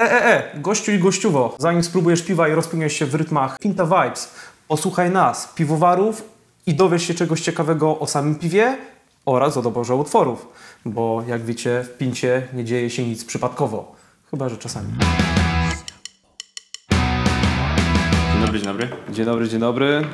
E, 0.00 0.02
e, 0.02 0.54
e, 0.54 0.60
gościu 0.60 0.92
i 0.92 0.98
gościuwo, 0.98 1.56
zanim 1.58 1.82
spróbujesz 1.82 2.22
piwa 2.22 2.48
i 2.48 2.52
rozpłyniesz 2.52 2.92
się 2.92 3.06
w 3.06 3.14
rytmach 3.14 3.58
Pinta 3.58 3.84
Vibes, 3.84 4.34
posłuchaj 4.68 5.10
nas, 5.10 5.52
piwowarów 5.54 6.22
i 6.66 6.74
dowiesz 6.74 7.02
się 7.02 7.14
czegoś 7.14 7.40
ciekawego 7.40 7.98
o 7.98 8.06
samym 8.06 8.34
piwie 8.34 8.78
oraz 9.26 9.56
o 9.56 9.62
doborze 9.62 9.94
utworów, 9.94 10.48
bo 10.84 11.24
jak 11.26 11.44
wiecie, 11.44 11.84
w 11.84 11.96
Pincie 11.98 12.48
nie 12.52 12.64
dzieje 12.64 12.90
się 12.90 13.06
nic 13.06 13.24
przypadkowo, 13.24 13.96
chyba 14.30 14.48
że 14.48 14.56
czasami. 14.56 14.92
Dzień 18.32 18.40
dobry, 18.40 18.58
dzień 18.58 18.66
dobry. 18.66 18.88
Dzień 19.10 19.24
dobry, 19.24 19.48
dzień 19.48 19.60
dobry, 19.60 20.04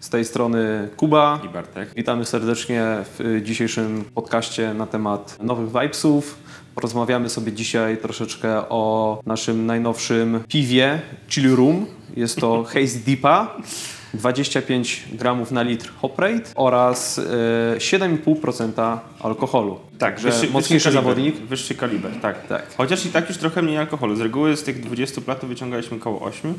z, 0.00 0.08
tej 0.08 0.24
strony 0.24 0.88
Kuba. 0.96 1.40
I 1.44 1.48
Bartek. 1.48 1.94
Witamy 1.96 2.24
serdecznie 2.24 2.84
w 3.04 3.20
y, 3.20 3.42
dzisiejszym 3.42 4.04
podcaście 4.14 4.74
na 4.74 4.86
temat 4.86 5.36
nowych 5.42 5.68
vibesów. 5.68 6.38
Porozmawiamy 6.74 7.28
sobie 7.28 7.52
dzisiaj 7.52 7.96
troszeczkę 7.96 8.68
o 8.68 9.20
naszym 9.26 9.66
najnowszym 9.66 10.40
piwie 10.48 11.00
Chill 11.28 11.56
Room. 11.56 11.86
Jest 12.16 12.40
to 12.40 12.64
Haze 12.72 12.98
Deepa. 13.06 13.56
25 14.14 15.04
gramów 15.12 15.50
na 15.50 15.62
litr 15.62 15.92
hop 16.00 16.18
rate 16.18 16.50
oraz 16.54 17.18
y, 17.18 17.22
7,5% 17.78 18.98
alkoholu. 19.20 19.80
Także 19.98 20.28
mocniejszy 20.52 20.84
kaliber, 20.84 21.04
zawodnik. 21.04 21.36
Wyższy 21.36 21.74
kaliber, 21.74 22.12
tak. 22.22 22.46
Tak. 22.46 22.74
Chociaż 22.76 23.06
i 23.06 23.08
tak 23.08 23.28
już 23.28 23.38
trochę 23.38 23.62
mniej 23.62 23.78
alkoholu. 23.78 24.16
Z 24.16 24.20
reguły 24.20 24.56
z 24.56 24.62
tych 24.62 24.80
20 24.80 25.20
platów 25.20 25.48
wyciągaliśmy 25.48 25.96
około 25.96 26.20
8, 26.20 26.54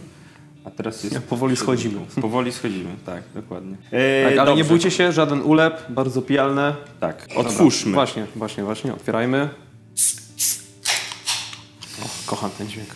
a 0.66 0.72
teraz 0.72 1.04
jest... 1.04 1.20
Powoli 1.20 1.56
schodzimy. 1.56 2.00
Powoli 2.22 2.52
schodzimy, 2.52 2.90
tak, 3.06 3.24
dokładnie. 3.36 3.78
E, 3.92 4.30
Tak, 4.30 4.38
ale 4.40 4.56
nie 4.56 4.64
bójcie 4.64 4.92
się, 4.92 5.12
żaden 5.12 5.42
ulep, 5.42 5.82
bardzo 5.90 6.22
pijalne. 6.22 6.76
Tak, 7.00 7.28
Dobra, 7.28 7.42
otwórzmy. 7.42 7.94
Właśnie, 7.94 8.26
właśnie, 8.36 8.64
właśnie, 8.64 8.94
otwierajmy. 8.94 9.50
O, 12.04 12.06
kocham 12.26 12.50
ten 12.58 12.68
dźwięk. 12.68 12.90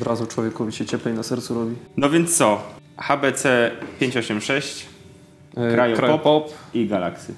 Od 0.00 0.06
razu 0.06 0.26
człowiekowi 0.26 0.72
się 0.72 0.86
cieplej 0.86 1.14
na 1.14 1.22
sercu 1.22 1.54
robi. 1.54 1.76
No 1.96 2.10
więc 2.10 2.36
co? 2.36 2.62
HBC 2.98 3.70
586 4.00 4.86
E, 5.56 6.18
Pop. 6.18 6.48
i 6.74 6.86
Galaxy. 6.86 7.34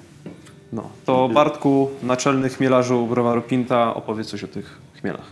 No, 0.73 0.89
to 1.05 1.29
Bartku, 1.29 1.89
naczelny 2.03 2.49
chmielarzu 2.49 3.07
browaru 3.07 3.41
Pinta, 3.41 3.93
opowie 3.95 4.23
coś 4.23 4.43
o 4.43 4.47
tych 4.47 4.77
chmielach. 5.01 5.25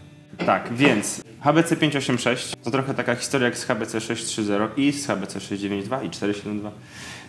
Tak, 0.45 0.73
więc 0.73 1.21
HBC 1.41 1.75
586 1.75 2.53
to 2.63 2.71
trochę 2.71 2.93
taka 2.93 3.15
historia 3.15 3.45
jak 3.47 3.57
z 3.57 3.65
HBC 3.65 4.01
630 4.01 4.53
i 4.77 4.91
z 4.91 5.07
HBC 5.07 5.39
692 5.39 6.03
i 6.03 6.09
472. 6.09 6.71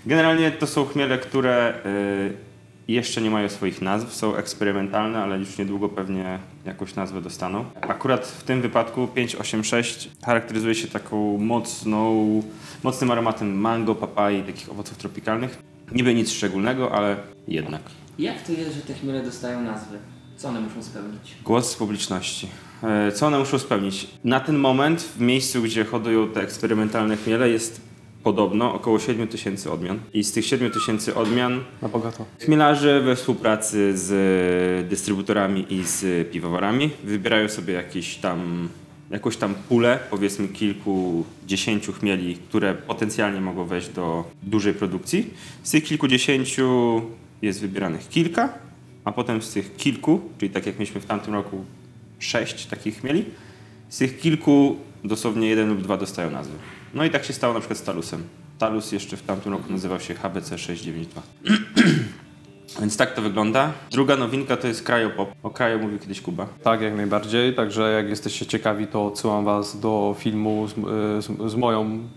Generalnie 0.07 0.51
to 0.51 0.67
są 0.67 0.85
chmiele, 0.85 1.19
które 1.19 1.75
y, 1.87 2.33
jeszcze 2.89 3.21
nie 3.21 3.31
mają 3.31 3.49
swoich 3.49 3.83
nazw, 3.83 4.15
są 4.15 4.37
eksperymentalne, 4.37 5.23
ale 5.23 5.39
już 5.39 5.59
niedługo 5.59 5.89
pewnie 5.89 6.39
jakąś 6.65 6.95
nazwę 6.95 7.23
dostaną. 7.23 7.65
Akurat 7.81 8.27
w 8.27 8.43
tym 8.43 8.63
wypadku 8.63 9.09
586 9.09 10.11
charakteryzuje 10.25 10.75
się 10.75 10.89
taką 10.89 11.39
mocną, 11.39 12.43
mocnym 12.83 13.11
aromatem 13.11 13.61
mango, 13.61 13.95
papai, 13.95 14.43
takich 14.43 14.71
owoców 14.71 14.97
tropikalnych. 14.99 15.59
Niby 15.93 16.15
nic 16.15 16.31
szczególnego, 16.31 16.93
ale 16.93 17.17
jednak. 17.49 17.83
Jak 18.19 18.43
to 18.43 18.53
jest, 18.53 18.75
że 18.75 18.81
te 18.83 18.95
chmiele 18.95 19.23
dostają 19.23 19.63
nazwy? 19.63 19.99
Co 20.37 20.49
one 20.49 20.61
muszą 20.61 20.83
spełnić? 20.83 21.35
Głos 21.45 21.75
publiczności. 21.77 22.49
E, 22.83 23.13
Co 23.13 23.27
one 23.27 23.39
muszą 23.39 23.59
spełnić? 23.59 24.07
Na 24.25 24.41
ten 24.41 24.59
moment 24.59 25.03
w 25.03 25.21
miejscu, 25.21 25.63
gdzie 25.63 25.85
hodują 25.85 26.29
te 26.29 26.43
eksperymentalne 26.43 27.17
chmiele 27.17 27.51
jest 27.51 27.81
podobno 28.23 28.75
około 28.75 28.99
7 28.99 29.29
tysięcy 29.29 29.71
odmian. 29.71 29.99
I 30.15 30.25
z 30.25 30.33
tych 30.33 30.47
7 30.47 30.71
tysięcy 30.71 31.15
odmian 31.15 31.61
Na 31.83 31.89
bogato. 31.89 32.25
chmielarze 32.41 33.01
we 33.01 33.17
współpracy 33.17 33.99
z 33.99 34.89
dystrybutorami 34.89 35.67
i 35.75 35.85
z 35.85 36.29
piwowarami 36.33 36.91
wybierają 37.05 37.49
sobie 37.49 37.75
jakieś 37.75 38.17
tam, 38.17 38.69
jakąś 39.11 39.37
tam 39.37 39.55
pulę, 39.69 39.99
powiedzmy 40.11 40.49
kilkudziesięciu 40.49 41.93
chmieli, 41.93 42.35
które 42.49 42.75
potencjalnie 42.75 43.41
mogą 43.41 43.65
wejść 43.65 43.89
do 43.89 44.25
dużej 44.43 44.75
produkcji. 44.75 45.35
Z 45.63 45.71
tych 45.71 45.85
kilkudziesięciu 45.85 47.01
jest 47.43 47.61
wybieranych 47.61 48.09
kilka, 48.09 48.49
a 49.05 49.13
potem 49.13 49.43
z 49.43 49.53
tych 49.53 49.77
kilku, 49.77 50.21
czyli 50.39 50.51
tak 50.51 50.67
jak 50.67 50.79
mieliśmy 50.79 51.01
w 51.01 51.07
tamtym 51.07 51.35
roku 51.35 51.65
sześć 52.21 52.67
takich 52.67 53.01
chmieli, 53.01 53.25
z 53.89 53.99
tych 53.99 54.21
kilku 54.21 54.77
dosłownie 55.05 55.49
jeden 55.49 55.69
lub 55.69 55.83
dwa 55.83 55.97
dostają 55.97 56.31
nazwy. 56.31 56.55
No 56.95 57.05
i 57.05 57.11
tak 57.11 57.25
się 57.25 57.33
stało 57.33 57.55
na 57.55 57.61
przykład 57.61 57.79
z 57.79 57.83
Talusem. 57.83 58.23
Talus 58.59 58.93
jeszcze 58.93 59.17
w 59.17 59.23
tamtym 59.23 59.53
roku 59.53 59.73
nazywał 59.73 60.01
się 60.01 60.15
HBC 60.15 60.59
692. 60.59 61.23
Więc 62.81 62.97
tak 62.97 63.15
to 63.15 63.23
wygląda. 63.23 63.73
Druga 63.91 64.17
nowinka 64.17 64.57
to 64.57 64.69
jest 64.69 64.83
Cryopop. 64.83 65.29
O 65.43 65.51
Cryo 65.51 65.79
mówił 65.79 65.99
kiedyś 65.99 66.21
Kuba. 66.21 66.47
Tak, 66.63 66.81
jak 66.81 66.97
najbardziej. 66.97 67.55
Także 67.55 67.93
jak 67.93 68.09
jesteście 68.09 68.47
ciekawi, 68.47 68.87
to 68.87 69.07
odsyłam 69.07 69.45
Was 69.45 69.81
do 69.81 70.17
filmu 70.19 70.69
z, 70.69 70.75
z, 71.25 71.51
z 71.53 71.55
moją 71.55 72.09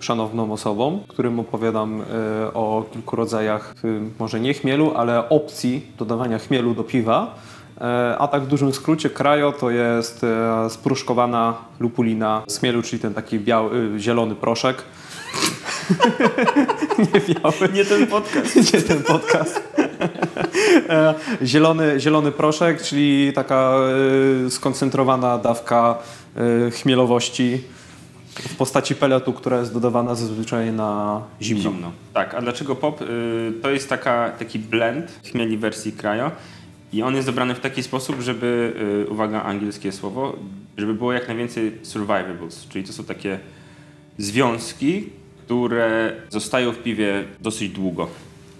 szanowną 0.00 0.52
osobą, 0.52 1.00
którym 1.08 1.40
opowiadam 1.40 2.02
e, 2.02 2.04
o 2.54 2.84
kilku 2.92 3.16
rodzajach, 3.16 3.74
y, 3.84 4.00
może 4.18 4.40
nie 4.40 4.54
chmielu, 4.54 4.92
ale 4.96 5.28
opcji 5.28 5.86
dodawania 5.98 6.38
chmielu 6.38 6.74
do 6.74 6.84
piwa. 6.84 7.34
E, 7.80 8.16
A 8.18 8.28
tak 8.28 8.42
w 8.42 8.46
dużym 8.46 8.72
skrócie 8.72 9.10
krajo 9.10 9.52
to 9.52 9.70
jest 9.70 10.24
e, 10.24 10.70
spruszkowana 10.70 11.54
lupulina 11.80 12.42
z 12.46 12.58
chmielu, 12.58 12.82
czyli 12.82 13.02
ten 13.02 13.14
taki 13.14 13.40
biały, 13.40 13.78
y, 13.96 14.00
zielony 14.00 14.34
proszek. 14.34 14.82
nie 16.98 17.20
biały. 17.20 17.72
Nie 17.72 17.84
ten 17.84 18.06
podcast. 18.06 18.56
Nie 18.74 18.82
ten 18.82 19.02
podcast. 19.02 19.62
E, 20.88 21.14
zielony, 21.42 22.00
zielony 22.00 22.32
proszek, 22.32 22.82
czyli 22.82 23.32
taka 23.34 23.74
e, 24.46 24.50
skoncentrowana 24.50 25.38
dawka 25.38 25.98
e, 26.66 26.70
chmielowości 26.70 27.60
w 28.48 28.56
postaci 28.56 28.94
peletu, 28.94 29.32
która 29.32 29.58
jest 29.58 29.72
dodawana 29.72 30.14
zazwyczaj 30.14 30.72
na 30.72 31.20
zimno. 31.42 31.62
Zimno. 31.62 31.92
Tak, 32.14 32.34
a 32.34 32.40
dlaczego 32.40 32.76
pop? 32.76 33.02
Y, 33.02 33.52
To 33.62 33.70
jest 33.70 33.88
taka, 33.88 34.30
taki 34.38 34.58
blend 34.58 35.20
chmieli 35.30 35.58
wersji 35.58 35.92
Cryo 35.92 36.30
i 36.92 37.02
on 37.02 37.14
jest 37.14 37.28
dobrany 37.28 37.54
w 37.54 37.60
taki 37.60 37.82
sposób, 37.82 38.20
żeby, 38.20 38.72
y, 39.06 39.10
uwaga, 39.10 39.42
angielskie 39.42 39.92
słowo, 39.92 40.36
żeby 40.76 40.94
było 40.94 41.12
jak 41.12 41.28
najwięcej 41.28 41.72
survivables, 41.82 42.66
czyli 42.68 42.84
to 42.84 42.92
są 42.92 43.04
takie 43.04 43.38
związki, 44.18 45.04
które 45.44 46.12
zostają 46.28 46.72
w 46.72 46.78
piwie 46.78 47.24
dosyć 47.40 47.68
długo 47.68 48.08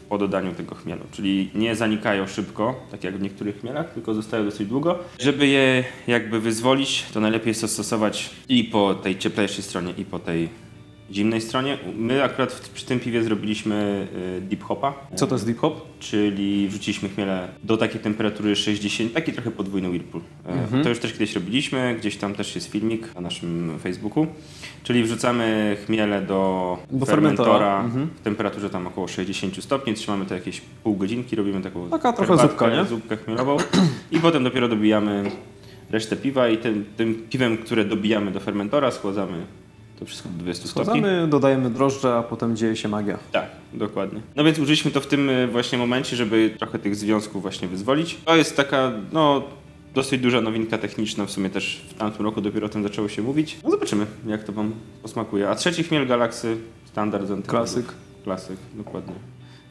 po 0.08 0.18
dodaniu 0.18 0.52
tego 0.54 0.74
chmielu, 0.74 1.02
czyli 1.12 1.50
nie 1.54 1.76
zanikają 1.76 2.26
szybko, 2.26 2.74
tak 2.90 3.04
jak 3.04 3.18
w 3.18 3.22
niektórych 3.22 3.60
chmielach, 3.60 3.92
tylko 3.92 4.14
zostają 4.14 4.44
dosyć 4.44 4.68
długo. 4.68 4.98
Żeby 5.18 5.46
je 5.46 5.84
jakby 6.06 6.40
wyzwolić, 6.40 7.04
to 7.14 7.20
najlepiej 7.20 7.48
jest 7.48 7.60
to 7.60 7.68
stosować 7.68 8.30
i 8.48 8.64
po 8.64 8.94
tej 8.94 9.18
cieplejszej 9.18 9.64
stronie, 9.64 9.94
i 9.98 10.04
po 10.04 10.18
tej 10.18 10.48
zimnej 11.12 11.40
stronie. 11.40 11.78
My 11.96 12.22
akurat 12.24 12.52
w, 12.52 12.70
przy 12.70 12.86
tym 12.86 13.00
piwie 13.00 13.22
zrobiliśmy 13.22 14.06
y, 14.38 14.40
deep 14.40 14.62
hopa, 14.62 14.94
Co 15.14 15.26
to 15.26 15.34
jest 15.34 15.46
deep 15.46 15.58
hop? 15.58 15.98
czyli 16.00 16.68
wrzuciliśmy 16.68 17.08
chmiele 17.08 17.48
do 17.64 17.76
takiej 17.76 18.00
temperatury 18.00 18.56
60, 18.56 19.12
taki 19.12 19.32
trochę 19.32 19.50
podwójny 19.50 19.88
whirlpool. 19.88 20.22
E, 20.78 20.82
To 20.82 20.88
już 20.88 20.98
też 20.98 21.12
kiedyś 21.12 21.34
robiliśmy, 21.34 21.96
gdzieś 21.98 22.16
tam 22.16 22.34
też 22.34 22.54
jest 22.54 22.70
filmik 22.72 23.14
na 23.14 23.20
naszym 23.20 23.78
Facebooku. 23.82 24.26
Czyli 24.82 25.02
wrzucamy 25.02 25.76
chmiele 25.86 26.22
do, 26.22 26.78
Do 26.90 27.06
fermentora. 27.06 27.46
fermentora 27.52 27.84
Mhm. 27.84 28.08
w 28.16 28.20
temperaturze 28.20 28.70
tam 28.70 28.86
około 28.86 29.08
60 29.08 29.64
stopni, 29.64 29.94
trzymamy 29.94 30.26
to 30.26 30.34
jakieś 30.34 30.60
pół 30.60 30.96
godzinki, 30.96 31.36
robimy 31.36 31.60
taką 31.62 31.90
Taka 31.90 32.12
trochę 32.12 32.28
herbatkę, 32.36 32.48
zupka, 32.66 32.76
nie? 32.76 32.84
zupkę 32.84 33.16
chmielową 33.16 33.56
i 34.12 34.20
potem 34.20 34.44
dopiero 34.44 34.68
dobijamy 34.68 35.30
resztę 35.90 36.16
piwa 36.16 36.48
i 36.48 36.58
tym, 36.58 36.84
tym 36.96 37.14
piwem, 37.30 37.56
które 37.58 37.84
dobijamy 37.84 38.30
do 38.30 38.40
fermentora 38.40 38.90
schładzamy 38.90 39.46
to 39.98 40.04
wszystko 40.04 40.28
do 40.28 40.38
20 40.38 40.68
stopni. 40.68 40.84
Wsadzamy, 40.84 41.28
dodajemy 41.28 41.70
drożdże, 41.70 42.14
a 42.14 42.22
potem 42.22 42.56
dzieje 42.56 42.76
się 42.76 42.88
magia. 42.88 43.18
Tak, 43.32 43.46
dokładnie. 43.72 44.20
No 44.36 44.44
więc 44.44 44.58
użyliśmy 44.58 44.90
to 44.90 45.00
w 45.00 45.06
tym 45.06 45.30
y, 45.30 45.48
właśnie 45.48 45.78
momencie, 45.78 46.16
żeby 46.16 46.54
trochę 46.58 46.78
tych 46.78 46.96
związków 46.96 47.42
właśnie 47.42 47.68
wyzwolić. 47.68 48.16
To 48.24 48.36
jest 48.36 48.56
taka, 48.56 48.92
no, 49.12 49.42
dosyć 49.94 50.20
duża 50.20 50.40
nowinka 50.40 50.78
techniczna, 50.78 51.26
w 51.26 51.30
sumie 51.30 51.50
też 51.50 51.80
w 51.88 51.94
tamtym 51.94 52.24
roku 52.24 52.40
dopiero 52.40 52.66
o 52.66 52.70
tym 52.70 52.82
zaczęło 52.82 53.08
się 53.08 53.22
mówić. 53.22 53.58
No 53.64 53.70
zobaczymy, 53.70 54.06
jak 54.26 54.44
to 54.44 54.52
wam 54.52 54.72
posmakuje. 55.02 55.48
A 55.48 55.54
trzeci 55.54 55.84
chmiel 55.84 56.06
Galaksy, 56.06 56.56
standard 56.84 57.26
z. 57.26 57.46
Klasyk. 57.46 57.86
Klasyk, 58.24 58.56
dokładnie. 58.74 59.14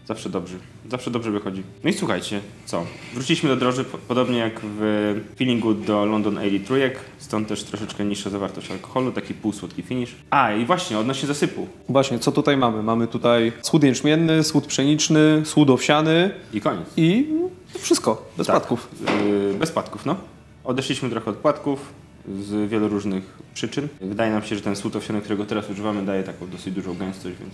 Zawsze 0.07 0.29
dobrze. 0.29 0.55
Zawsze 0.91 1.11
dobrze 1.11 1.31
wychodzi. 1.31 1.63
No 1.83 1.89
i 1.89 1.93
słuchajcie, 1.93 2.41
co? 2.65 2.85
Wróciliśmy 3.13 3.49
do 3.49 3.55
droży, 3.55 3.83
po- 3.83 3.97
podobnie 3.97 4.37
jak 4.37 4.59
w 4.63 5.15
feelingu 5.37 5.73
do 5.73 6.05
London 6.05 6.37
Ale 6.37 6.59
trójek, 6.59 6.99
stąd 7.17 7.47
też 7.47 7.63
troszeczkę 7.63 8.05
niższa 8.05 8.29
zawartość 8.29 8.71
alkoholu, 8.71 9.11
taki 9.11 9.33
półsłodki 9.33 9.81
finish. 9.83 10.15
A, 10.29 10.51
i 10.53 10.65
właśnie, 10.65 10.99
odnośnie 10.99 11.27
zasypu. 11.27 11.67
Właśnie, 11.89 12.19
co 12.19 12.31
tutaj 12.31 12.57
mamy? 12.57 12.83
Mamy 12.83 13.07
tutaj 13.07 13.51
słód 13.61 13.83
jęczmienny, 13.83 14.43
słód 14.43 14.65
pszeniczny, 14.65 15.41
słód 15.45 15.69
owsiany 15.69 16.31
I 16.53 16.61
koniec. 16.61 16.87
i 16.97 17.27
wszystko, 17.79 18.29
bez 18.37 18.47
Tak. 18.47 18.53
płatków. 18.55 18.87
Yy, 19.51 19.53
bez 19.59 19.71
płatków, 19.71 20.05
no. 20.05 20.15
Odeszliśmy 20.63 21.09
trochę 21.09 21.31
od 21.31 21.37
płatków 21.37 21.93
z 22.41 22.69
wielu 22.69 22.87
różnych 22.89 23.23
przyczyn. 23.53 23.87
Wydaje 24.01 24.31
nam 24.31 24.43
się, 24.43 24.55
że 24.55 24.61
ten 24.61 24.75
słód 24.75 24.95
owsiany, 24.95 25.19
którego 25.21 25.45
teraz 25.45 25.69
używamy, 25.69 26.05
daje 26.05 26.23
taką 26.23 26.47
dosyć 26.49 26.73
dużą 26.73 26.93
gęstość, 26.97 27.35
więc 27.39 27.53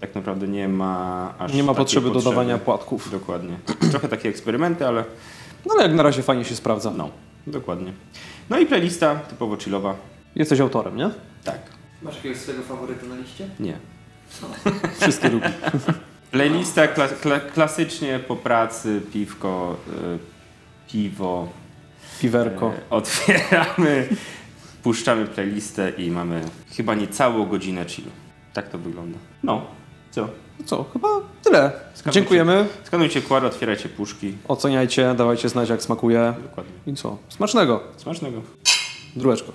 tak 0.00 0.14
naprawdę 0.14 0.48
nie 0.48 0.68
ma 0.68 1.34
aż 1.38 1.52
Nie 1.54 1.62
ma 1.62 1.74
potrzeby 1.74 2.06
potrzeby. 2.08 2.24
dodawania 2.24 2.58
płatków. 2.58 3.10
Dokładnie. 3.10 3.56
Trochę 3.90 4.08
takie 4.08 4.28
eksperymenty, 4.28 4.86
ale 4.86 5.04
No 5.66 5.74
ale 5.74 5.82
jak 5.82 5.94
na 5.94 6.02
razie 6.02 6.22
fajnie 6.22 6.44
się 6.44 6.56
sprawdza. 6.56 6.90
no. 6.96 7.10
Dokładnie. 7.46 7.92
No 8.50 8.58
i 8.58 8.66
playlista 8.66 9.14
typowo 9.14 9.56
chillowa. 9.56 9.94
Jesteś 10.34 10.60
autorem, 10.60 10.96
nie? 10.96 11.10
Tak. 11.44 11.58
Masz 12.02 12.16
jakiegoś 12.16 12.38
swojego 12.38 12.64
faworyta 12.64 13.06
na 13.06 13.16
liście? 13.16 13.48
Nie. 13.60 13.74
Wszystkie 15.00 15.28
lubi. 15.28 15.46
Playlista 16.30 16.88
kla 16.88 17.08
kla 17.08 17.40
klasycznie 17.40 18.18
po 18.18 18.36
pracy, 18.36 19.00
piwko, 19.12 19.76
y, 19.88 20.18
piwo. 20.92 21.48
Piwerko. 22.20 22.66
E, 22.68 22.90
otwieramy, 22.90 24.08
puszczamy 24.82 25.26
playlistę 25.26 25.90
i 25.90 26.10
mamy 26.10 26.40
chyba 26.76 26.94
niecałą 26.94 27.46
godzinę 27.46 27.84
chillu. 27.84 28.10
Tak 28.52 28.68
to 28.68 28.78
wygląda. 28.78 29.18
No, 29.42 29.66
co? 30.10 30.28
No 30.58 30.66
co, 30.66 30.84
chyba 30.92 31.08
tyle. 31.42 31.72
Skarbujcie. 31.94 32.12
Dziękujemy. 32.20 32.66
Skanujcie 32.84 33.22
QR, 33.22 33.44
otwierajcie 33.44 33.88
puszki. 33.88 34.36
Oceniajcie, 34.48 35.14
dawajcie 35.14 35.48
znać 35.48 35.68
jak 35.68 35.82
smakuje. 35.82 36.34
Dokładnie. 36.42 36.72
I 36.86 36.94
co? 36.94 37.18
Smacznego. 37.28 37.80
Smacznego. 37.96 38.42
Dróweczko. 39.16 39.52